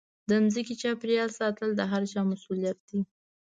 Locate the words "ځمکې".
0.53-0.75